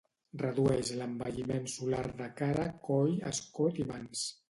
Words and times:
Redueix 0.43 0.89
l'envelliment 1.01 1.69
solar 1.75 2.01
de 2.25 2.33
cara, 2.43 2.69
coll, 2.91 3.17
escot 3.35 3.87
i 3.87 3.91
mans 3.97 4.31